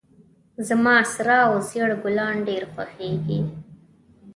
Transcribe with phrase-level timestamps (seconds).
[0.67, 3.39] زما سره او زیړ ګلان ډیر خوښیږي